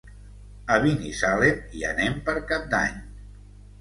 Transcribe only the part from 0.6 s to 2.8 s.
A Binissalem hi anem per Cap